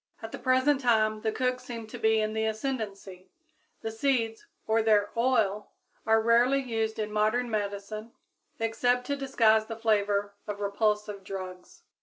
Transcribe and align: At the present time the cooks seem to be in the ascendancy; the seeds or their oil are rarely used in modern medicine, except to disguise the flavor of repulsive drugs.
At 0.23 0.31
the 0.31 0.39
present 0.39 0.81
time 0.81 1.21
the 1.21 1.31
cooks 1.31 1.63
seem 1.63 1.85
to 1.85 1.99
be 1.99 2.19
in 2.19 2.33
the 2.33 2.45
ascendancy; 2.47 3.29
the 3.83 3.91
seeds 3.91 4.47
or 4.65 4.81
their 4.81 5.11
oil 5.15 5.73
are 6.07 6.19
rarely 6.19 6.59
used 6.59 6.97
in 6.97 7.11
modern 7.11 7.51
medicine, 7.51 8.11
except 8.57 9.05
to 9.05 9.15
disguise 9.15 9.67
the 9.67 9.75
flavor 9.77 10.33
of 10.47 10.59
repulsive 10.59 11.23
drugs. 11.23 11.83